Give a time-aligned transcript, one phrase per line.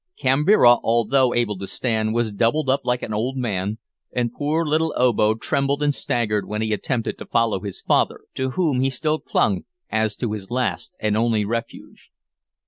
[0.17, 3.77] Kambira, although able to stand, was doubled up like an old man,
[4.11, 8.49] and poor little Obo trembled and staggered when he attempted to follow his father, to
[8.57, 12.09] whom he still clung as to his last and only refuge.